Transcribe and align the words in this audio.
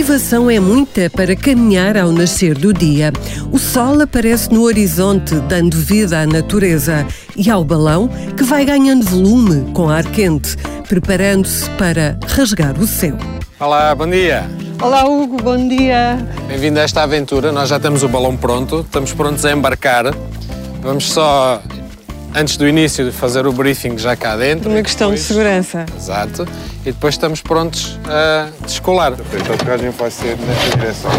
inspiração 0.00 0.50
é 0.50 0.58
muita 0.58 1.10
para 1.10 1.36
caminhar 1.36 1.94
ao 1.94 2.10
nascer 2.10 2.56
do 2.56 2.72
dia. 2.72 3.12
O 3.52 3.58
sol 3.58 4.00
aparece 4.00 4.50
no 4.50 4.62
horizonte, 4.62 5.34
dando 5.40 5.76
vida 5.76 6.22
à 6.22 6.26
natureza, 6.26 7.06
e 7.36 7.50
ao 7.50 7.62
balão, 7.62 8.08
que 8.34 8.42
vai 8.42 8.64
ganhando 8.64 9.04
volume 9.04 9.70
com 9.74 9.90
ar 9.90 10.04
quente, 10.04 10.56
preparando-se 10.88 11.68
para 11.72 12.18
rasgar 12.28 12.80
o 12.80 12.86
céu. 12.86 13.14
Olá, 13.58 13.94
bom 13.94 14.08
dia. 14.08 14.50
Olá, 14.80 15.06
Hugo, 15.06 15.36
bom 15.36 15.68
dia. 15.68 16.16
Bem-vindo 16.48 16.80
a 16.80 16.82
esta 16.82 17.02
aventura. 17.02 17.52
Nós 17.52 17.68
já 17.68 17.78
temos 17.78 18.02
o 18.02 18.08
balão 18.08 18.34
pronto, 18.34 18.80
estamos 18.80 19.12
prontos 19.12 19.44
a 19.44 19.52
embarcar. 19.52 20.14
Vamos 20.80 21.12
só 21.12 21.62
antes 22.34 22.56
do 22.56 22.66
início 22.66 23.04
de 23.04 23.12
fazer 23.12 23.46
o 23.46 23.52
briefing 23.52 23.98
já 23.98 24.16
cá 24.16 24.36
dentro. 24.36 24.70
Uma 24.70 24.82
questão 24.82 25.08
depois, 25.08 25.20
de 25.20 25.26
segurança. 25.26 25.86
Exato. 25.96 26.46
E 26.82 26.92
depois 26.92 27.14
estamos 27.14 27.40
prontos 27.40 27.98
a 28.06 28.48
descolar. 28.64 29.12
A 29.12 29.54
aterragem 29.54 29.90
vai 29.90 30.10
ser 30.10 30.36
nesta 30.38 30.76
direção. 30.78 31.10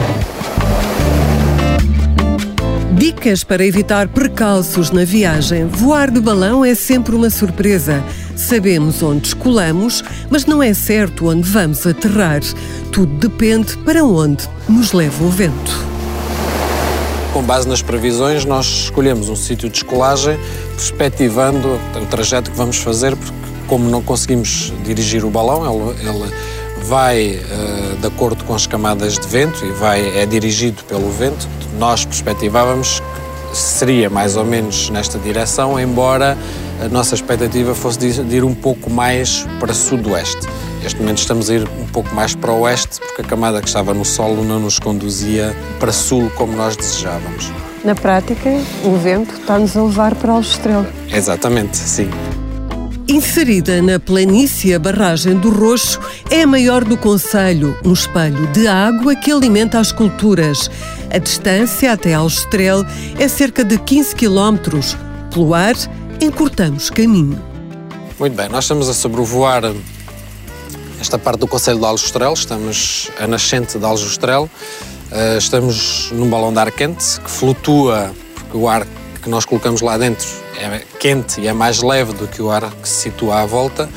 Dicas 2.94 3.44
para 3.44 3.66
evitar 3.66 4.08
percalços 4.08 4.92
na 4.92 5.04
viagem. 5.04 5.66
Voar 5.66 6.12
de 6.12 6.20
balão 6.20 6.64
é 6.64 6.76
sempre 6.76 7.16
uma 7.16 7.30
surpresa. 7.30 8.04
Sabemos 8.36 9.02
onde 9.02 9.28
escolamos, 9.28 10.04
mas 10.30 10.46
não 10.46 10.62
é 10.62 10.74
certo 10.74 11.28
onde 11.28 11.50
vamos 11.50 11.86
aterrar. 11.88 12.42
Tudo 12.92 13.14
depende 13.16 13.76
para 13.78 14.04
onde 14.04 14.48
nos 14.70 14.92
leva 14.92 15.24
o 15.24 15.30
vento. 15.30 15.91
Com 17.34 17.42
base 17.44 17.66
nas 17.66 17.82
previsões, 17.82 18.44
nós 18.44 18.66
escolhemos 18.66 19.30
um 19.30 19.38
sítio 19.38 19.70
de 19.70 19.78
escolagem, 19.78 20.38
perspectivando 20.76 21.80
o 21.96 22.06
trajeto 22.08 22.52
que 22.52 22.58
vamos 22.58 22.78
fazer, 22.78 23.16
porque 23.16 23.34
como 23.68 23.90
não 23.90 24.02
conseguimos 24.02 24.74
dirigir 24.84 25.24
o 25.24 25.30
balão, 25.30 25.64
ele, 25.66 26.10
ele 26.10 26.34
vai 26.84 27.36
uh, 27.38 27.98
de 28.02 28.08
acordo 28.08 28.44
com 28.44 28.54
as 28.54 28.68
camadas 28.68 29.18
de 29.18 29.26
vento 29.26 29.66
e 29.66 29.72
vai, 29.72 30.20
é 30.20 30.26
dirigido 30.26 30.84
pelo 30.84 31.10
vento. 31.10 31.48
Nós 31.80 32.04
perspectivávamos 32.04 33.00
que 33.00 33.58
seria 33.58 34.10
mais 34.10 34.36
ou 34.36 34.44
menos 34.44 34.90
nesta 34.90 35.18
direção, 35.18 35.80
embora 35.80 36.38
a 36.84 36.90
nossa 36.90 37.16
expectativa 37.16 37.74
fosse 37.74 37.98
de 38.00 38.36
ir 38.36 38.44
um 38.44 38.54
pouco 38.54 38.90
mais 38.90 39.48
para 39.58 39.74
sudoeste. 39.74 40.48
Neste 40.82 41.00
momento 41.00 41.20
estamos 41.20 41.50
a 41.50 41.56
ir 41.56 41.70
um 41.80 41.86
pouco 41.86 42.14
mais 42.16 42.34
para 42.34 42.52
o 42.52 42.62
oeste, 42.62 43.00
porque 43.00 43.22
a 43.22 43.26
camada 43.26 43.62
que 43.62 43.68
estava 43.68 43.94
no 43.94 44.04
solo 44.04 44.44
não 44.44 44.60
nos 44.60 44.80
conduzia 44.80 45.56
para 45.80 45.92
sul 45.92 46.32
como 46.36 46.54
nós 46.54 46.76
desejávamos. 46.76 47.52
Na 47.84 47.94
prática, 47.94 48.50
o 48.84 48.96
vento 48.98 49.34
está-nos 49.36 49.78
a 49.78 49.84
levar 49.84 50.16
para 50.16 50.34
Aljustrel. 50.34 50.86
Exatamente, 51.12 51.78
sim. 51.78 52.10
Inserida 53.08 53.82
na 53.82 54.00
planície, 54.00 54.74
a 54.74 54.80
barragem 54.80 55.38
do 55.38 55.50
Roxo 55.50 56.00
é 56.30 56.44
a 56.44 56.48
maior 56.48 56.84
do 56.84 56.98
Conselho, 56.98 57.78
um 57.84 57.94
espelho 57.94 58.48
de 58.48 58.68
água 58.68 59.16
que 59.16 59.32
alimenta 59.32 59.80
as 59.80 59.92
culturas. 59.92 60.72
A 61.14 61.18
distância 61.18 61.92
até 61.92 62.14
Aljustrel 62.14 62.86
é 63.20 63.28
cerca 63.28 63.64
de 63.64 63.78
15 63.78 64.16
quilómetros. 64.16 64.98
Pelo 65.32 65.54
ar, 65.54 65.76
encurtamos 66.22 66.90
caminho. 66.90 67.40
Muito 68.18 68.36
bem, 68.36 68.48
nós 68.50 68.64
estamos 68.64 68.88
a 68.88 68.94
sobrevoar 68.94 69.64
esta 71.02 71.18
parte 71.18 71.40
do 71.40 71.48
Conselho 71.48 71.80
de 71.80 71.86
Aljustrel, 71.86 72.34
estamos 72.34 73.10
a 73.20 73.26
nascente 73.26 73.80
de 73.80 73.84
Aljustrel, 73.84 74.44
uh, 74.44 75.38
estamos 75.38 76.12
num 76.12 76.30
balão 76.30 76.54
de 76.54 76.60
ar 76.60 76.72
quente 76.72 77.20
que 77.20 77.30
flutua, 77.30 78.14
porque 78.36 78.56
o 78.56 78.70
ar 78.70 78.86
que 79.20 79.28
nós 79.28 79.44
colocamos 79.44 79.82
lá 79.82 79.98
dentro 79.98 80.28
é 80.56 80.84
quente 81.00 81.42
e 81.42 81.48
é 81.48 81.54
mais 81.54 81.82
leve 81.82 82.14
do 82.14 82.28
que 82.28 82.40
o 82.40 82.52
ar 82.52 82.72
que 82.76 82.88
se 82.88 83.02
situa 83.10 83.42
à 83.42 83.46
volta. 83.48 83.90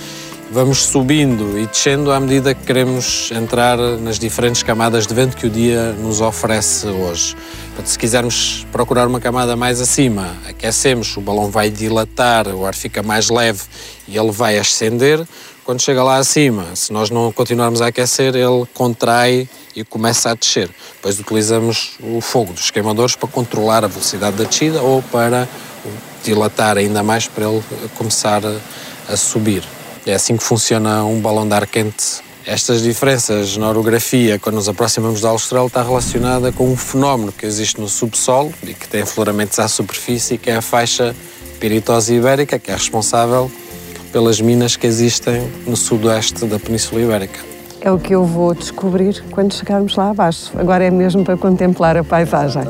Vamos 0.50 0.84
subindo 0.84 1.58
e 1.58 1.66
descendo 1.66 2.10
à 2.10 2.18
medida 2.18 2.54
que 2.54 2.64
queremos 2.64 3.30
entrar 3.32 3.76
nas 3.76 4.18
diferentes 4.18 4.62
camadas 4.62 5.06
de 5.06 5.12
vento 5.12 5.36
que 5.36 5.46
o 5.46 5.50
dia 5.50 5.92
nos 5.92 6.22
oferece 6.22 6.86
hoje. 6.86 7.36
Portanto, 7.68 7.86
se 7.86 7.98
quisermos 7.98 8.66
procurar 8.72 9.06
uma 9.06 9.20
camada 9.20 9.56
mais 9.56 9.80
acima, 9.80 10.34
aquecemos, 10.48 11.16
o 11.16 11.20
balão 11.20 11.50
vai 11.50 11.70
dilatar, 11.70 12.48
o 12.48 12.64
ar 12.64 12.74
fica 12.74 13.02
mais 13.02 13.28
leve 13.28 13.62
e 14.06 14.16
ele 14.16 14.30
vai 14.30 14.56
ascender. 14.58 15.26
Quando 15.64 15.80
chega 15.80 16.02
lá 16.02 16.18
acima, 16.18 16.76
se 16.76 16.92
nós 16.92 17.08
não 17.08 17.32
continuarmos 17.32 17.80
a 17.80 17.86
aquecer, 17.86 18.36
ele 18.36 18.66
contrai 18.74 19.48
e 19.74 19.82
começa 19.82 20.30
a 20.30 20.34
descer. 20.34 20.68
Depois 20.96 21.18
utilizamos 21.18 21.92
o 22.00 22.20
fogo 22.20 22.52
dos 22.52 22.70
queimadores 22.70 23.16
para 23.16 23.26
controlar 23.30 23.82
a 23.82 23.88
velocidade 23.88 24.36
da 24.36 24.44
descida 24.44 24.82
ou 24.82 25.02
para 25.04 25.48
dilatar 26.22 26.76
ainda 26.76 27.02
mais 27.02 27.28
para 27.28 27.48
ele 27.48 27.62
começar 27.96 28.42
a, 29.08 29.16
subir. 29.16 29.64
É 30.04 30.12
assim 30.12 30.36
que 30.36 30.44
funciona 30.44 31.02
um 31.02 31.18
balão 31.18 31.48
de 31.48 31.54
ar 31.54 31.66
quente. 31.66 32.22
Estas 32.44 32.82
diferenças 32.82 33.56
na 33.56 33.66
orografia, 33.66 34.38
quando 34.38 34.56
nos 34.56 34.68
aproximamos 34.68 35.22
da 35.22 35.30
Austrália, 35.30 35.68
está 35.68 35.82
relacionada 35.82 36.52
com 36.52 36.70
um 36.70 36.76
fenómeno 36.76 37.32
que 37.32 37.46
existe 37.46 37.80
no 37.80 37.88
subsolo 37.88 38.52
e 38.62 38.74
que 38.74 38.86
tem 38.86 39.00
afloramentos 39.00 39.58
à 39.58 39.66
superfície, 39.66 40.36
que 40.36 40.50
é 40.50 40.56
a 40.56 40.62
faixa 40.62 41.16
piritosa 41.58 42.12
ibérica, 42.12 42.58
que 42.58 42.70
é 42.70 42.74
responsável 42.74 43.50
pelas 44.14 44.40
minas 44.40 44.76
que 44.76 44.86
existem 44.86 45.50
no 45.66 45.76
sudoeste 45.76 46.46
da 46.46 46.56
Península 46.56 47.02
Ibérica. 47.02 47.40
É 47.80 47.90
o 47.90 47.98
que 47.98 48.14
eu 48.14 48.24
vou 48.24 48.54
descobrir 48.54 49.20
quando 49.32 49.52
chegarmos 49.52 49.96
lá 49.96 50.10
abaixo. 50.10 50.52
Agora 50.56 50.84
é 50.84 50.90
mesmo 50.90 51.24
para 51.24 51.36
contemplar 51.36 51.96
a 51.96 52.04
paisagem. 52.04 52.62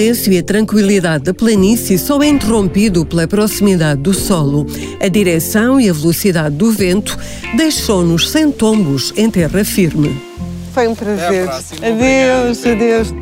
Silêncio 0.00 0.32
e 0.32 0.38
a 0.38 0.42
tranquilidade 0.42 1.24
da 1.24 1.34
planície 1.34 1.98
só 1.98 2.22
é 2.22 2.26
interrompido 2.26 3.04
pela 3.04 3.28
proximidade 3.28 4.00
do 4.00 4.14
solo. 4.14 4.66
A 4.98 5.08
direção 5.08 5.78
e 5.78 5.90
a 5.90 5.92
velocidade 5.92 6.56
do 6.56 6.72
vento 6.72 7.18
deixou-nos 7.54 8.30
sem 8.30 8.50
tombos 8.50 9.12
em 9.14 9.30
terra 9.30 9.62
firme. 9.62 10.18
Foi 10.72 10.88
um 10.88 10.94
prazer. 10.94 11.46
Adeus, 11.50 12.64
adeus. 12.64 13.14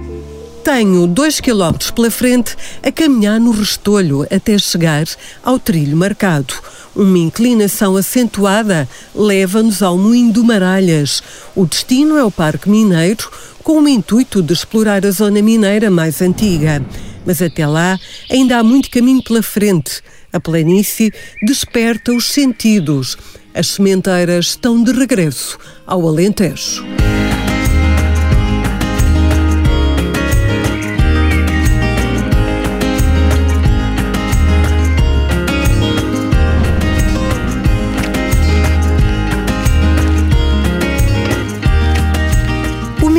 Tenho 0.63 1.09
dois 1.09 1.41
quilómetros 1.41 1.91
pela 1.91 2.13
frente 2.13 2.55
a 2.81 2.93
caminhar 2.93 3.41
no 3.41 3.51
restolho 3.51 4.25
até 4.31 4.57
chegar 4.57 5.05
ao 5.43 5.59
trilho 5.59 5.97
marcado. 5.97 6.55
Uma 6.99 7.19
inclinação 7.19 7.97
acentuada 7.97 8.89
leva-nos 9.15 9.85
ao 9.85 9.97
Moinho 9.97 10.33
do 10.33 10.43
Maralhas. 10.43 11.23
O 11.55 11.65
destino 11.65 12.19
é 12.19 12.25
o 12.25 12.31
Parque 12.31 12.69
Mineiro, 12.69 13.31
com 13.63 13.81
o 13.81 13.89
intuito 13.89 14.43
de 14.43 14.53
explorar 14.53 15.07
a 15.07 15.11
zona 15.13 15.41
mineira 15.41 15.93
mais 15.93 16.21
antiga. 16.21 16.85
Mas 17.25 17.41
até 17.41 17.65
lá 17.69 18.01
ainda 18.29 18.59
há 18.59 18.65
muito 18.65 18.91
caminho 18.91 19.23
pela 19.23 19.45
frente. 19.45 20.03
A 20.33 20.41
planície 20.41 21.13
desperta 21.41 22.13
os 22.13 22.25
sentidos. 22.25 23.17
As 23.55 23.69
sementeiras 23.69 24.47
estão 24.47 24.83
de 24.83 24.91
regresso 24.91 25.57
ao 25.87 26.05
Alentejo. 26.09 26.85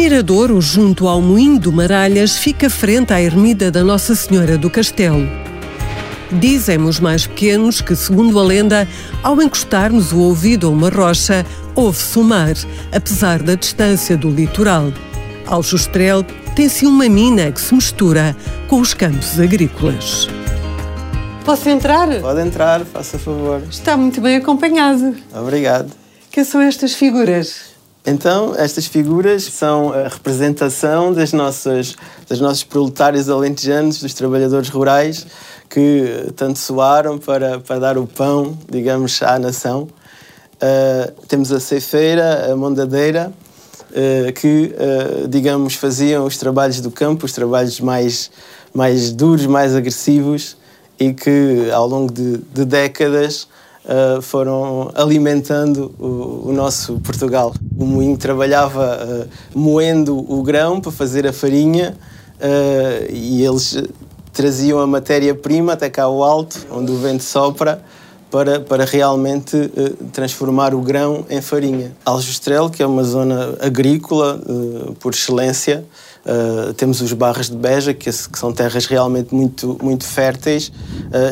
Miradouro, 0.10 0.60
junto 0.60 1.08
ao 1.08 1.22
Moinho 1.22 1.60
do 1.60 1.72
Maralhas, 1.72 2.36
fica 2.36 2.68
frente 2.68 3.14
à 3.14 3.22
ermida 3.22 3.70
da 3.70 3.84
Nossa 3.84 4.16
Senhora 4.16 4.58
do 4.58 4.68
Castelo. 4.68 5.30
Dizem 6.32 6.80
os 6.80 7.00
mais 7.00 7.28
pequenos 7.28 7.80
que, 7.80 7.96
segundo 7.96 8.40
a 8.40 8.44
lenda, 8.44 8.88
ao 9.22 9.40
encostarmos 9.40 10.12
o 10.12 10.18
ouvido 10.18 10.66
a 10.66 10.72
uma 10.72 10.90
rocha, 10.90 11.46
ouve-se 11.76 12.18
o 12.18 12.24
mar, 12.24 12.56
apesar 12.92 13.44
da 13.44 13.54
distância 13.54 14.18
do 14.18 14.32
litoral. 14.32 14.92
Aljustrel 15.46 16.26
tem-se 16.56 16.88
uma 16.88 17.08
mina 17.08 17.52
que 17.52 17.62
se 17.62 17.76
mistura 17.76 18.36
com 18.68 18.82
os 18.82 18.96
campos 18.96 19.40
agrícolas. 19.40 20.28
Posso 21.46 21.70
entrar? 21.70 22.20
Pode 22.20 22.42
entrar, 22.42 22.84
faça 22.84 23.20
favor. 23.20 23.62
Está 23.70 23.96
muito 23.96 24.20
bem 24.20 24.38
acompanhado. 24.38 25.16
Obrigado. 25.36 25.92
Que 26.32 26.44
são 26.44 26.62
estas 26.62 26.96
figuras? 26.96 27.78
Então, 28.10 28.56
estas 28.58 28.88
figuras 28.88 29.44
são 29.44 29.94
a 29.94 30.08
representação 30.08 31.14
das 31.14 31.32
nossas, 31.32 31.96
dos 32.28 32.40
nossos 32.42 32.64
proletários 32.64 33.30
alentejanos, 33.30 34.02
dos 34.02 34.16
trabalhadores 34.16 34.68
rurais, 34.68 35.28
que 35.70 36.26
tanto 36.36 36.58
soaram 36.58 37.20
para, 37.20 37.60
para 37.60 37.78
dar 37.78 38.00
o 38.00 38.08
pão, 38.08 38.58
digamos, 38.68 39.22
à 39.22 39.38
nação. 39.38 39.84
Uh, 39.84 41.22
temos 41.28 41.52
a 41.52 41.60
ceifeira, 41.60 42.52
a 42.52 42.56
mondadeira, 42.56 43.32
uh, 43.92 44.34
que, 44.34 44.74
uh, 44.74 45.28
digamos, 45.28 45.76
faziam 45.76 46.26
os 46.26 46.36
trabalhos 46.36 46.82
do 46.82 46.90
campo, 46.90 47.28
os 47.28 47.32
trabalhos 47.32 47.80
mais, 47.80 48.32
mais 48.74 49.12
duros, 49.12 49.46
mais 49.46 49.76
agressivos, 49.76 50.58
e 51.00 51.14
que, 51.14 51.70
ao 51.72 51.88
longo 51.88 52.12
de, 52.12 52.38
de 52.38 52.66
décadas, 52.66 53.48
uh, 53.89 54.21
foram 54.21 54.91
alimentando 54.94 55.94
o, 56.00 56.50
o, 56.50 56.53
nosso 56.53 57.00
Portugal. 57.00 57.53
O 57.77 57.86
moinho 57.86 58.18
trabalhava 58.18 59.00
uh, 59.01 59.27
moendo 59.57 60.18
o 60.18 60.44
grão 60.44 60.80
para 60.80 60.91
fazer 60.91 61.25
a 61.25 61.33
farinha 61.33 61.97
uh, 62.39 63.12
e 63.12 63.44
eles 63.44 63.83
traziam 64.31 64.80
a 64.80 64.88
matéria-prima 64.88 65.74
até 65.74 65.89
cá 65.89 66.03
ao 66.03 66.24
alto, 66.24 66.65
onde 66.71 66.91
o 66.91 66.97
vento 66.97 67.24
sopra, 67.24 67.83
para, 68.31 68.59
para 68.59 68.86
realmente 68.86 69.71
transformar 70.13 70.75
o 70.75 70.81
grão 70.81 71.25
em 71.31 71.41
farinha. 71.41 71.91
Aljustrel, 72.06 72.69
que 72.69 72.83
é 72.83 72.86
uma 72.86 73.03
zona 73.03 73.56
agrícola 73.59 74.39
por 75.00 75.13
excelência, 75.13 75.83
uh, 76.25 76.74
temos 76.74 77.01
os 77.01 77.13
barras 77.13 77.50
de 77.50 77.56
Beja, 77.56 77.94
que, 77.94 78.10
que, 78.10 78.39
são 78.39 78.51
terras 78.51 78.86
realmente 78.86 79.33
muito, 79.33 79.77
muito 79.81 80.06
férteis. 80.06 80.71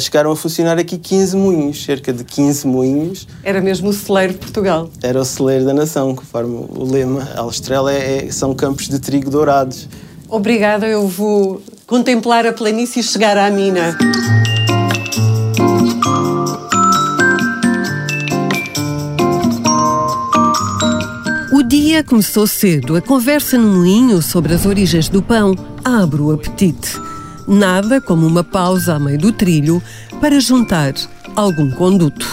chegaram 0.02 0.32
a 0.32 0.36
funcionar 0.36 0.78
aqui 0.78 0.98
15 0.98 1.36
moinhos, 1.36 1.84
cerca 1.84 2.12
de 2.12 2.24
15 2.24 2.68
moinhos. 2.68 3.28
Era 3.44 3.62
mesmo 3.62 3.90
o 3.90 3.94
celeiro 3.94 4.34
de 4.34 4.40
Portugal. 4.40 4.90
Era 5.02 5.20
o 5.20 5.26
celeiro 5.26 5.66
da 5.66 5.74
nação, 5.74 6.16
conforme 6.16 6.68
o 6.70 6.84
lema. 6.84 7.28
Aljustrel 7.36 7.88
é, 7.88 8.26
é, 8.26 8.32
são 8.32 8.54
campos 8.54 8.88
de 8.88 9.00
trigo 9.00 9.30
dourados. 9.30 9.88
Obrigada, 10.30 10.88
eu 10.88 11.08
vou 11.08 11.62
contemplar 11.86 12.46
a 12.46 12.52
planície 12.52 13.00
e 13.00 13.04
chegar 13.04 13.38
à 13.38 13.50
mina. 13.50 13.98
Dia 21.98 22.04
começou 22.04 22.46
cedo. 22.46 22.96
A 22.96 23.02
conversa 23.02 23.58
no 23.58 23.78
moinho 23.78 24.22
sobre 24.22 24.54
as 24.54 24.68
origens 24.68 25.10
do 25.10 25.20
pão 25.20 25.56
abre 25.84 26.22
o 26.22 26.32
apetite. 26.32 26.96
Nada 27.48 28.00
como 28.00 28.28
uma 28.28 28.44
pausa 28.44 28.96
a 28.96 29.00
meio 29.00 29.18
do 29.18 29.32
trilho 29.32 29.82
para 30.22 30.40
juntar 30.40 30.94
algum 31.36 31.72
conduto. 31.72 32.28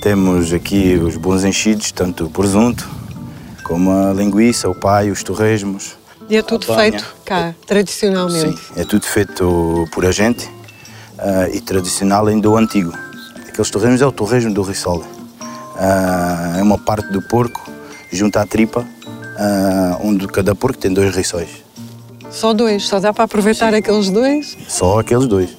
Temos 0.00 0.52
aqui 0.52 0.94
os 0.94 1.16
bons 1.16 1.42
enchidos, 1.42 1.90
tanto 1.90 2.26
o 2.26 2.30
presunto 2.30 2.88
como 3.64 3.90
a 3.90 4.12
linguiça, 4.12 4.70
o 4.70 4.74
pai, 4.76 5.10
os 5.10 5.24
torresmos. 5.24 5.96
E 6.28 6.36
é 6.36 6.42
tudo 6.42 6.72
feito 6.72 7.16
cá, 7.24 7.52
tradicionalmente? 7.66 8.60
Sim, 8.60 8.72
é 8.76 8.84
tudo 8.84 9.04
feito 9.04 9.88
por 9.92 10.06
a 10.06 10.12
gente 10.12 10.46
uh, 10.46 11.52
e 11.52 11.60
tradicional 11.60 12.28
ainda 12.28 12.48
o 12.48 12.56
antigo. 12.56 12.92
Aqueles 13.48 13.70
torresmos 13.70 14.00
é 14.00 14.06
o 14.06 14.12
torresmo 14.12 14.54
do 14.54 14.62
Rissol. 14.62 15.00
Uh, 15.00 16.58
é 16.58 16.62
uma 16.62 16.78
parte 16.78 17.10
do 17.10 17.20
porco 17.22 17.71
junto 18.12 18.36
à 18.38 18.46
tripa, 18.46 18.80
uh, 18.80 20.06
onde 20.06 20.26
cada 20.28 20.54
porco 20.54 20.78
tem 20.78 20.92
dois 20.92 21.14
rissóis. 21.14 21.48
Só 22.30 22.52
dois? 22.52 22.84
Só 22.84 23.00
dá 23.00 23.12
para 23.12 23.24
aproveitar 23.24 23.72
Sim. 23.72 23.78
aqueles 23.78 24.10
dois? 24.10 24.56
Só 24.68 25.00
aqueles 25.00 25.26
dois. 25.26 25.50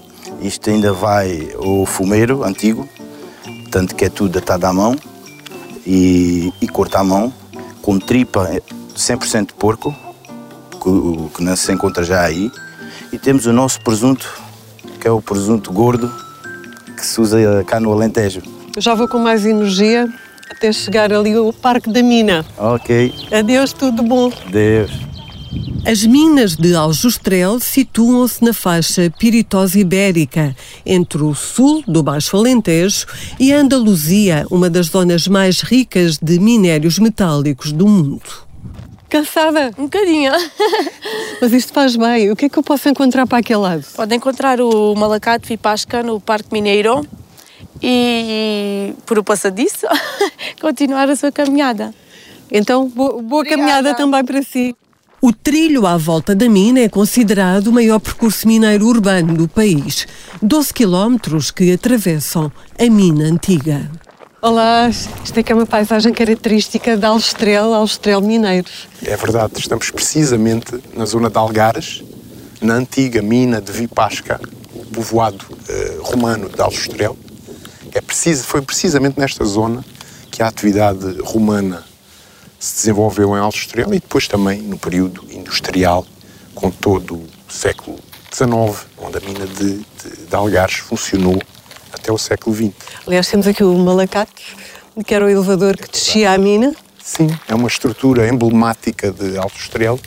Isto 0.41 0.69
ainda 0.69 0.91
vai 0.91 1.49
o 1.57 1.85
fumeiro 1.85 2.43
antigo, 2.43 2.87
tanto 3.71 3.95
que 3.95 4.05
é 4.05 4.09
tudo 4.09 4.39
atado 4.39 4.65
à 4.65 4.73
mão 4.73 4.95
e, 5.85 6.51
e 6.61 6.67
corta 6.67 6.99
à 6.99 7.03
mão, 7.03 7.33
com 7.81 7.99
tripa 7.99 8.49
100% 8.95 9.47
de 9.47 9.53
porco, 9.53 9.95
que, 10.71 11.35
que 11.35 11.43
não 11.43 11.55
se 11.55 11.71
encontra 11.71 12.03
já 12.03 12.21
aí. 12.21 12.51
E 13.11 13.17
temos 13.17 13.45
o 13.45 13.53
nosso 13.53 13.81
presunto, 13.81 14.41
que 14.99 15.07
é 15.07 15.11
o 15.11 15.21
presunto 15.21 15.71
gordo, 15.71 16.11
que 16.95 17.05
se 17.05 17.21
usa 17.21 17.63
cá 17.65 17.79
no 17.79 17.91
Alentejo. 17.91 18.41
Eu 18.75 18.81
já 18.81 18.95
vou 18.95 19.07
com 19.07 19.19
mais 19.19 19.45
energia 19.45 20.11
até 20.63 20.71
chegar 20.71 21.11
ali 21.11 21.33
ao 21.33 21.51
Parque 21.51 21.91
da 21.91 22.01
Mina. 22.01 22.45
Ok. 22.57 23.13
Adeus, 23.29 23.73
tudo 23.73 24.01
bom. 24.01 24.31
Adeus. 24.47 24.91
As 25.85 26.05
minas 26.05 26.55
de 26.55 26.73
Aljustrel 26.73 27.59
situam-se 27.59 28.41
na 28.41 28.53
faixa 28.53 29.11
piritosa 29.19 29.77
ibérica, 29.77 30.55
entre 30.85 31.21
o 31.21 31.35
sul 31.35 31.83
do 31.85 32.01
Baixo 32.01 32.37
Alentejo 32.37 33.05
e 33.37 33.51
a 33.51 33.57
Andaluzia, 33.57 34.47
uma 34.49 34.69
das 34.69 34.85
zonas 34.85 35.27
mais 35.27 35.59
ricas 35.59 36.17
de 36.17 36.39
minérios 36.39 36.97
metálicos 36.97 37.73
do 37.73 37.85
mundo. 37.85 38.21
Cansada? 39.09 39.71
Um 39.77 39.83
bocadinho. 39.83 40.31
Mas 41.41 41.51
isto 41.51 41.73
faz 41.73 41.97
bem. 41.97 42.31
O 42.31 42.37
que 42.37 42.45
é 42.45 42.49
que 42.49 42.57
eu 42.57 42.63
posso 42.63 42.87
encontrar 42.87 43.27
para 43.27 43.39
aquele 43.39 43.59
lado? 43.59 43.83
Pode 43.95 44.15
encontrar 44.15 44.61
o 44.61 44.95
Malacate 44.95 45.49
Vipasca 45.49 46.01
no 46.01 46.21
Parque 46.21 46.53
Mineiro 46.53 47.05
e, 47.83 48.93
por 49.05 49.19
o 49.19 49.23
passadiço, 49.23 49.85
continuar 50.61 51.09
a 51.09 51.15
sua 51.15 51.31
caminhada. 51.31 51.93
Então, 52.49 52.87
boa, 52.87 53.21
boa 53.21 53.43
caminhada 53.43 53.93
também 53.93 54.23
para 54.23 54.41
si. 54.41 54.73
O 55.21 55.31
trilho 55.31 55.85
à 55.87 55.97
volta 55.97 56.35
da 56.35 56.49
mina 56.49 56.81
é 56.81 56.89
considerado 56.89 57.67
o 57.67 57.73
maior 57.73 57.99
percurso 57.99 58.47
mineiro 58.47 58.85
urbano 58.87 59.33
do 59.35 59.47
país. 59.47 60.07
12 60.41 60.73
quilómetros 60.73 61.51
que 61.51 61.71
atravessam 61.73 62.51
a 62.79 62.89
mina 62.89 63.25
antiga. 63.25 63.89
Olá, 64.41 64.89
isto 64.89 65.37
é 65.37 65.41
que 65.41 65.53
é 65.53 65.55
uma 65.55 65.65
paisagem 65.65 66.13
característica 66.13 66.97
de 66.97 67.05
Alstrel, 67.05 67.73
Alstrel 67.73 68.19
Mineiros. 68.19 68.89
É 69.05 69.15
verdade, 69.15 69.53
estamos 69.57 69.89
precisamente 69.89 70.77
na 70.93 71.05
zona 71.05 71.29
de 71.29 71.37
Algares, 71.37 72.03
na 72.61 72.73
antiga 72.73 73.21
mina 73.21 73.61
de 73.61 73.71
Vipasca, 73.71 74.41
o 74.75 74.85
povoado 74.87 75.45
eh, 75.69 75.97
romano 76.01 76.49
de 76.49 76.61
Alstrel. 76.61 77.17
É 77.93 78.01
preciso, 78.01 78.43
foi 78.43 78.61
precisamente 78.61 79.19
nesta 79.19 79.45
zona 79.45 79.83
que 80.31 80.41
a 80.41 80.47
atividade 80.47 81.19
romana 81.21 81.83
se 82.59 82.75
desenvolveu 82.77 83.35
em 83.35 83.39
Alto 83.39 83.57
Estoril 83.57 83.93
e 83.93 83.99
depois 83.99 84.27
também 84.27 84.61
no 84.61 84.77
período 84.77 85.25
industrial, 85.29 86.05
com 86.55 86.71
todo 86.71 87.15
o 87.15 87.27
século 87.49 87.99
XIX, 88.33 88.87
onde 88.97 89.17
a 89.17 89.19
mina 89.19 89.45
de, 89.45 89.77
de, 89.77 90.25
de 90.27 90.35
Algares 90.35 90.75
funcionou 90.75 91.39
até 91.91 92.11
o 92.11 92.17
século 92.17 92.55
XX. 92.55 92.71
Aliás, 93.05 93.27
temos 93.27 93.45
aqui 93.47 93.63
o 93.63 93.77
Malacate, 93.77 94.55
que 95.05 95.13
era 95.13 95.25
o 95.25 95.29
elevador 95.29 95.77
que 95.77 95.91
descia 95.91 96.31
à 96.31 96.37
mina. 96.37 96.73
Sim, 97.03 97.27
é 97.47 97.53
uma 97.53 97.67
estrutura 97.67 98.27
emblemática 98.27 99.11
de 99.11 99.37
Alto 99.37 99.59
Estoril. 99.59 99.99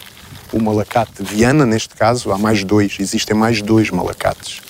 O 0.53 0.61
Malacate 0.61 1.23
de 1.23 1.25
Viana, 1.25 1.67
neste 1.67 1.95
caso, 1.95 2.33
há 2.33 2.39
mais 2.39 2.65
dois, 2.65 2.97
existem 2.99 3.37
mais 3.37 3.61
dois 3.63 3.91
Malacates 3.91 4.61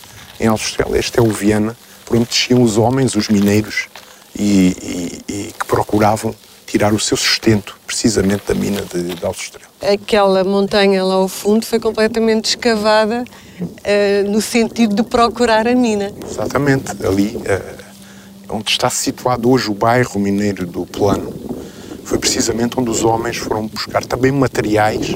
em 0.40 0.48
Alto 0.48 0.64
Estoril. 0.64 0.96
Este 0.96 1.18
é 1.18 1.22
o 1.22 1.30
Viana, 1.30 1.76
por 2.06 2.16
onde 2.16 2.26
desciam 2.26 2.62
os 2.62 2.78
homens, 2.78 3.14
os 3.14 3.28
mineiros, 3.28 3.88
e, 4.38 5.22
e, 5.28 5.32
e, 5.32 5.52
que 5.58 5.66
procuravam 5.66 6.34
tirar 6.66 6.92
o 6.92 7.00
seu 7.00 7.16
sustento 7.16 7.76
precisamente 7.86 8.44
da 8.46 8.54
mina 8.54 8.82
de, 8.82 9.14
de 9.14 9.24
Alto 9.24 9.40
Estrela. 9.40 9.66
Aquela 9.80 10.44
montanha 10.44 11.04
lá 11.04 11.14
ao 11.14 11.28
fundo 11.28 11.64
foi 11.64 11.78
completamente 11.78 12.46
escavada 12.50 13.24
uh, 13.60 14.30
no 14.30 14.40
sentido 14.40 14.94
de 14.94 15.02
procurar 15.02 15.66
a 15.66 15.74
mina. 15.74 16.12
Exatamente, 16.28 16.90
ali 17.04 17.36
uh, 17.36 17.86
onde 18.48 18.70
está 18.70 18.90
situado 18.90 19.50
hoje 19.50 19.70
o 19.70 19.74
bairro 19.74 20.20
mineiro 20.20 20.66
do 20.66 20.86
Plano, 20.86 21.32
foi 22.04 22.18
precisamente 22.18 22.78
onde 22.78 22.90
os 22.90 23.04
homens 23.04 23.36
foram 23.36 23.66
buscar 23.66 24.04
também 24.04 24.30
materiais. 24.30 25.14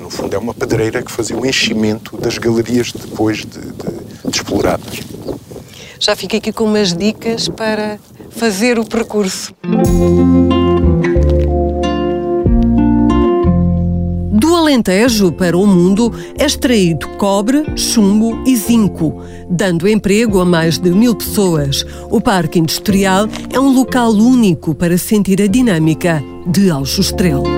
No 0.00 0.10
fundo, 0.10 0.34
é 0.34 0.38
uma 0.38 0.54
pedreira 0.54 1.02
que 1.02 1.12
fazia 1.12 1.36
o 1.36 1.46
enchimento 1.46 2.16
das 2.16 2.38
galerias 2.38 2.92
depois 2.92 3.38
de, 3.38 3.60
de, 3.60 4.30
de 4.30 4.36
exploradas. 4.36 5.00
Já 6.00 6.14
fiquei 6.14 6.38
aqui 6.38 6.52
com 6.52 6.64
umas 6.64 6.92
dicas 6.94 7.48
para 7.48 7.98
fazer 8.30 8.78
o 8.78 8.84
percurso. 8.84 9.54
Do 14.32 14.54
Alentejo 14.54 15.32
para 15.32 15.58
o 15.58 15.66
mundo 15.66 16.12
é 16.38 16.44
extraído 16.44 17.08
cobre, 17.18 17.64
chumbo 17.76 18.42
e 18.46 18.54
zinco, 18.56 19.22
dando 19.50 19.88
emprego 19.88 20.40
a 20.40 20.44
mais 20.44 20.78
de 20.78 20.90
mil 20.90 21.14
pessoas. 21.16 21.84
O 22.10 22.20
Parque 22.20 22.58
Industrial 22.60 23.26
é 23.52 23.58
um 23.58 23.72
local 23.72 24.12
único 24.12 24.74
para 24.74 24.96
sentir 24.96 25.42
a 25.42 25.46
dinâmica 25.46 26.22
de 26.46 26.70
Aljustrel. 26.70 27.57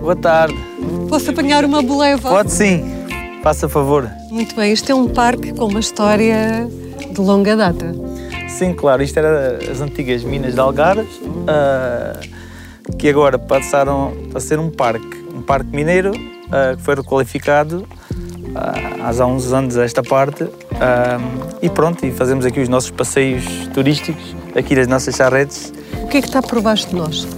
Boa 0.00 0.16
tarde. 0.16 0.56
Posso 1.08 1.30
apanhar 1.30 1.64
uma 1.64 1.82
boleva? 1.82 2.30
Pode 2.30 2.52
sim. 2.52 2.84
Faça 3.42 3.68
favor. 3.68 4.10
Muito 4.30 4.54
bem. 4.54 4.72
Isto 4.72 4.92
é 4.92 4.94
um 4.94 5.08
parque 5.08 5.52
com 5.52 5.66
uma 5.66 5.80
história 5.80 6.68
de 7.10 7.20
longa 7.20 7.56
data. 7.56 7.94
Sim, 8.48 8.74
claro. 8.74 9.02
Isto 9.02 9.18
era 9.18 9.58
as 9.70 9.80
antigas 9.80 10.24
minas 10.24 10.54
de 10.54 10.60
Algares, 10.60 11.08
uh, 11.16 12.96
que 12.96 13.08
agora 13.08 13.38
passaram 13.38 14.12
a 14.34 14.40
ser 14.40 14.58
um 14.58 14.70
parque. 14.70 15.24
Um 15.34 15.42
parque 15.42 15.74
mineiro 15.74 16.12
uh, 16.12 16.76
que 16.76 16.82
foi 16.82 16.94
requalificado 16.94 17.86
uh, 18.10 19.20
há 19.22 19.26
uns 19.26 19.52
anos 19.52 19.76
a 19.76 19.84
esta 19.84 20.02
parte. 20.02 20.44
e 21.62 21.68
pronto, 21.70 22.04
e 22.04 22.10
fazemos 22.10 22.44
aqui 22.44 22.60
os 22.60 22.68
nossos 22.68 22.90
passeios 22.90 23.44
turísticos, 23.72 24.34
aqui 24.56 24.74
nas 24.74 24.86
nossas 24.86 25.14
charretes. 25.14 25.72
O 26.02 26.08
que 26.08 26.18
é 26.18 26.20
que 26.20 26.26
está 26.28 26.42
por 26.42 26.60
baixo 26.60 26.88
de 26.88 26.96
nós? 26.96 27.28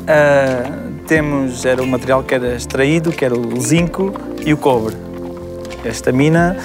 Temos 1.10 1.64
era 1.64 1.82
o 1.82 1.86
material 1.88 2.22
que 2.22 2.32
era 2.36 2.54
extraído, 2.54 3.10
que 3.10 3.24
era 3.24 3.36
o 3.36 3.60
zinco 3.60 4.14
e 4.46 4.54
o 4.54 4.56
cobre. 4.56 4.94
Esta 5.84 6.12
mina 6.12 6.56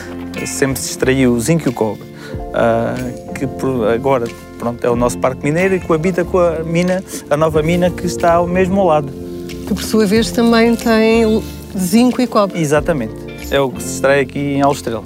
sempre 0.46 0.80
se 0.80 0.92
extraiu 0.92 1.34
o 1.34 1.40
zinco 1.40 1.68
e 1.68 1.70
o 1.70 1.74
cobre, 1.74 2.04
uh, 2.04 3.34
que 3.34 3.48
agora 3.92 4.28
pronto, 4.60 4.86
é 4.86 4.90
o 4.92 4.96
nosso 4.96 5.18
parque 5.18 5.44
mineiro 5.44 5.74
e 5.74 5.80
coabita 5.80 6.24
com 6.24 6.38
a 6.38 6.60
mina, 6.60 7.04
a 7.28 7.36
nova 7.36 7.64
mina 7.64 7.90
que 7.90 8.06
está 8.06 8.34
ao 8.34 8.46
mesmo 8.46 8.86
lado. 8.86 9.12
que 9.48 9.74
por 9.74 9.82
sua 9.82 10.06
vez 10.06 10.30
também 10.30 10.76
tem 10.76 11.44
zinco 11.76 12.22
e 12.22 12.28
cobre. 12.28 12.62
Exatamente. 12.62 13.16
É 13.50 13.60
o 13.60 13.72
que 13.72 13.82
se 13.82 13.96
extrai 13.96 14.20
aqui 14.20 14.38
em 14.38 14.62
Alstrel. 14.62 15.04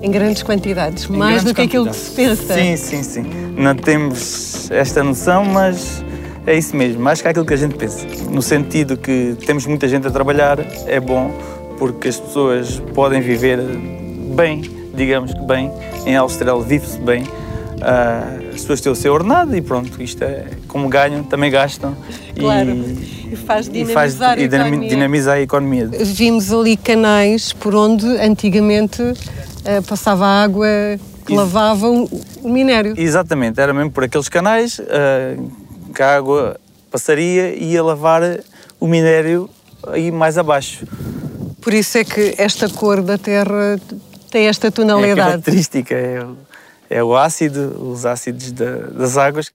Em 0.00 0.10
grandes 0.10 0.42
quantidades, 0.42 1.10
Em 1.10 1.12
mais 1.14 1.42
grandes 1.42 1.52
do 1.52 1.54
que 1.54 1.60
aquilo 1.60 1.90
que 1.90 1.96
se 1.96 2.10
pensa. 2.12 2.54
Sim, 2.54 2.76
sim, 2.78 3.02
sim. 3.02 3.24
Não 3.54 3.74
temos 3.74 4.70
esta 4.70 5.04
noção, 5.04 5.44
mas 5.44 6.02
é 6.46 6.56
isso 6.56 6.76
mesmo, 6.76 7.02
mais 7.02 7.20
que 7.22 7.28
aquilo 7.28 7.44
que 7.44 7.54
a 7.54 7.56
gente 7.56 7.74
pensa. 7.76 8.06
No 8.30 8.42
sentido 8.42 8.96
que 8.96 9.36
temos 9.46 9.66
muita 9.66 9.86
gente 9.88 10.06
a 10.06 10.10
trabalhar, 10.10 10.58
é 10.86 10.98
bom 11.00 11.30
porque 11.78 12.08
as 12.08 12.18
pessoas 12.18 12.80
podem 12.94 13.20
viver 13.20 13.58
bem, 14.34 14.62
digamos 14.94 15.32
que 15.32 15.42
bem, 15.42 15.70
em 16.06 16.16
Austrália 16.16 16.62
vive-se 16.62 16.98
bem. 16.98 17.24
Ah, 17.80 18.38
as 18.50 18.60
pessoas 18.60 18.80
têm 18.80 18.92
o 18.92 18.94
seu 18.94 19.12
ordenado 19.12 19.56
e 19.56 19.60
pronto, 19.60 20.00
isto 20.00 20.22
é 20.22 20.44
como 20.68 20.88
ganham, 20.88 21.24
também 21.24 21.50
gastam. 21.50 21.96
Claro. 22.38 22.70
E, 22.70 23.32
E 23.32 23.36
faz 23.36 23.68
e 23.72 23.84
faz 23.86 24.12
dinamizar 24.12 24.38
e 24.38 24.44
a 24.44 24.46
dinami- 24.46 24.68
economia. 24.68 24.88
dinamizar 24.90 25.36
a 25.36 25.40
economia. 25.40 25.88
Vimos 26.04 26.52
ali 26.52 26.76
canais 26.76 27.52
por 27.52 27.74
onde 27.74 28.06
antigamente 28.18 29.02
eh, 29.64 29.80
passava 29.80 30.26
água 30.26 30.66
que 31.26 31.32
Ex- 31.32 31.38
lavava 31.40 31.88
o, 31.88 32.08
o 32.42 32.48
minério. 32.48 32.94
Exatamente, 32.96 33.58
era 33.60 33.72
mesmo 33.72 33.90
por 33.90 34.04
aqueles 34.04 34.28
canais 34.28 34.80
ah, 34.88 35.34
que 35.92 36.02
a 36.02 36.16
água 36.16 36.58
passaria 36.90 37.54
e 37.54 37.72
ia 37.72 37.82
lavar 37.82 38.22
o 38.80 38.86
minério 38.86 39.48
aí 39.88 40.10
mais 40.10 40.36
abaixo. 40.38 40.86
Por 41.60 41.72
isso 41.72 41.98
é 41.98 42.04
que 42.04 42.34
esta 42.38 42.68
cor 42.68 43.02
da 43.02 43.16
terra 43.18 43.78
tem 44.30 44.46
esta 44.48 44.68
É 44.68 44.70
tonalidade. 44.70 45.14
característica, 45.20 45.94
é, 45.94 46.24
o- 46.24 46.36
é 46.90 47.02
o 47.04 47.16
ácido, 47.16 47.76
os 47.92 48.04
ácidos 48.04 48.50
da- 48.52 48.88
das 48.92 49.16
águas. 49.16 49.50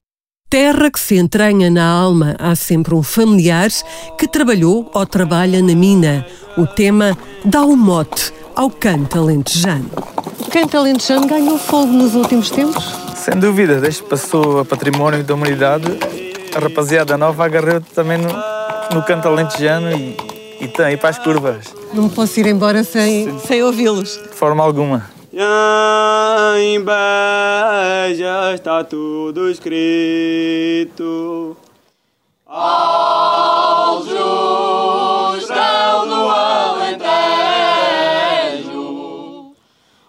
Terra 0.50 0.89
que 0.89 1.00
se 1.00 1.17
entranha 1.17 1.70
na 1.70 1.86
alma. 1.86 2.36
Há 2.39 2.56
sempre 2.56 2.96
um 2.96 3.03
familiar 3.03 3.70
que 4.17 4.27
trabalhou 4.29 4.89
ou 4.94 5.06
trabalha 5.06 5.62
na 5.62 5.75
mina. 5.75 6.25
O 6.58 6.65
tema 6.65 7.17
dá 7.44 7.63
o 7.65 7.75
mote 7.75 8.32
ao 8.56 8.70
canto 8.72 9.20
alentejano. 9.20 9.89
O 10.39 10.50
canto 10.50 10.77
alentejano 10.77 11.27
ganhou 11.27 11.58
fogo 11.58 11.91
nos 11.91 12.15
últimos 12.15 12.50
tempos? 12.50 12.86
Sem 13.15 13.38
dúvida, 13.38 13.82
desde 13.82 14.03
que 14.03 14.10
passou 14.10 14.62
a 14.62 14.65
património 14.65 15.22
da 15.22 15.34
humanidade, 15.34 15.86
a 16.58 16.60
rapaziada 16.60 17.16
nova 17.18 17.46
agarrou 17.46 17.80
também 17.94 18.18
no, 18.18 18.30
no 18.94 19.04
canto 19.04 19.28
alentejano 19.28 19.92
e, 19.96 20.18
e 20.60 20.68
tem 20.68 20.98
para 20.98 21.10
as 21.10 21.20
curvas, 21.20 21.72
Não 21.94 22.04
me 22.06 22.10
posso 22.10 22.40
ir 22.40 22.48
embora 22.48 22.84
sem, 22.84 23.38
sem 23.40 23.62
ouvi-los. 23.64 24.18
de 24.30 24.36
forma 24.36 24.64
alguma. 24.64 25.06
Em 26.60 26.80
Beja 26.84 28.54
está 28.56 28.84
tudo 28.84 29.50
escrito. 29.52 31.56
Ao 32.48 34.02
Justrel 34.04 36.06
no 36.08 36.28
Alentejo, 38.58 39.54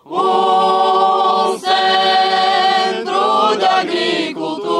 o 0.06 1.58
centro 1.58 3.56
da 3.58 3.80
agricultura. 3.80 4.77